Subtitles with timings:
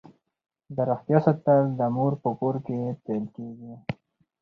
[0.75, 3.73] د روغتیا ساتل د مور په کور کې پیل کیږي.